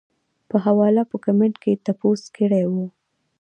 [0.49, 2.85] پۀ حواله پۀ کمنټ کښې تپوس کړے وۀ-